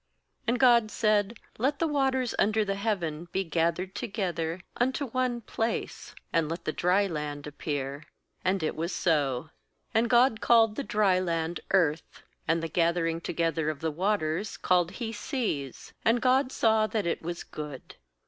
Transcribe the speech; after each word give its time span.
9And 0.47 0.57
God 0.57 0.89
said 0.89 1.37
'Let 1.59 1.77
the 1.77 1.85
waters 1.87 2.33
under 2.39 2.65
the 2.65 2.73
heaven 2.73 3.27
be 3.31 3.43
gathered 3.43 3.93
together 3.93 4.61
unto 4.75 5.05
one 5.05 5.41
place, 5.41 6.15
and 6.33 6.49
let 6.49 6.65
the 6.65 6.71
dry 6.73 7.05
land 7.05 7.45
appear.' 7.45 8.05
And 8.43 8.63
it 8.63 8.75
was 8.75 8.95
so. 8.95 9.51
"And 9.93 10.09
God 10.09 10.41
called 10.41 10.75
the 10.75 10.83
dry 10.83 11.19
land 11.19 11.59
Earth, 11.69 12.23
and 12.47 12.63
the 12.63 12.69
fthering 12.69 13.21
together 13.21 13.69
of 13.69 13.79
the 13.79 13.91
waters 13.91 14.57
called 14.57 14.95
3 14.95 15.11
Seas; 15.11 15.93
and 16.03 16.19
God 16.19 16.51
saw 16.51 16.87
that 16.87 17.05
it 17.05 17.21
was 17.21 17.43
good. 17.43 17.93